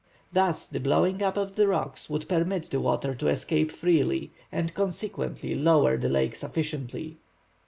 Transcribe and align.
Thus 0.33 0.67
the 0.67 0.79
blowing 0.79 1.21
up 1.21 1.37
of 1.37 1.55
the 1.55 1.67
rocks 1.67 2.09
would 2.09 2.27
permit 2.27 2.71
the 2.71 2.79
water 2.79 3.13
to 3.13 3.27
escape 3.27 3.71
freely 3.71 4.33
and 4.51 4.73
consequently 4.73 5.53
lower 5.53 5.95
the 5.95 6.09
lake 6.09 6.35
sufficiently. 6.35 7.19